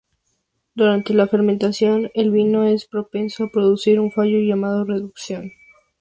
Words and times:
Durante 0.73 1.13
la 1.13 1.27
fermentación, 1.27 2.09
el 2.15 2.31
vino 2.31 2.63
es 2.63 2.87
propenso 2.87 3.43
a 3.43 3.51
producir 3.51 3.99
un 3.99 4.11
fallo 4.11 4.39
llamado 4.39 4.83
reducción. 4.83 5.51